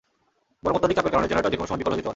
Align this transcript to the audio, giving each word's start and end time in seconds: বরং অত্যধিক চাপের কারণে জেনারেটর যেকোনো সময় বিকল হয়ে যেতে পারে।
বরং 0.63 0.75
অত্যধিক 0.77 0.97
চাপের 0.97 1.11
কারণে 1.13 1.29
জেনারেটর 1.29 1.51
যেকোনো 1.53 1.69
সময় 1.69 1.79
বিকল 1.79 1.89
হয়ে 1.91 1.97
যেতে 1.99 2.03
পারে। 2.03 2.09